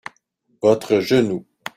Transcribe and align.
votre 0.63 0.99
genou. 0.99 1.45